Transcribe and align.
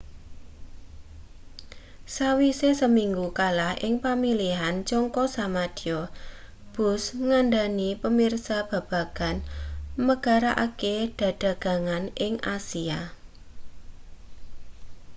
sawise 2.13 2.69
seminggu 2.81 3.27
kalah 3.39 3.73
ing 3.87 3.93
pamilihan 4.05 4.75
jangka 4.89 5.23
samadya 5.35 5.99
bush 6.73 7.07
ngandhani 7.27 7.89
pamirsa 8.01 8.57
babagan 8.69 9.35
megarake 10.05 10.95
dedagangan 11.19 12.03
ing 12.25 12.33
asia 12.55 13.01